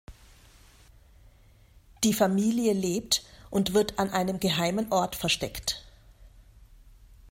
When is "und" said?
3.51-3.75